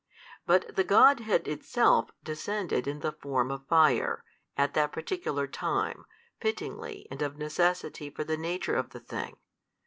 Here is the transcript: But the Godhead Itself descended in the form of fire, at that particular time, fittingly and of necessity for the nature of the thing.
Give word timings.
But 0.47 0.75
the 0.75 0.83
Godhead 0.83 1.47
Itself 1.47 2.09
descended 2.23 2.87
in 2.87 3.01
the 3.01 3.11
form 3.11 3.51
of 3.51 3.67
fire, 3.67 4.23
at 4.57 4.73
that 4.73 4.91
particular 4.91 5.45
time, 5.45 6.05
fittingly 6.39 7.07
and 7.11 7.21
of 7.21 7.37
necessity 7.37 8.09
for 8.09 8.23
the 8.23 8.35
nature 8.35 8.73
of 8.73 8.93
the 8.93 8.99
thing. 8.99 9.37